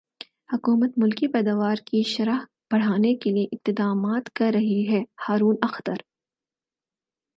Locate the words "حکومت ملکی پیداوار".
0.53-1.75